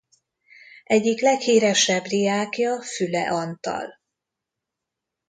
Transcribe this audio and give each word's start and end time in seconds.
Egyik 0.83 1.21
leghíresebb 1.21 2.03
diákja 2.03 2.81
Füle 2.81 3.29
Antal. 3.31 3.99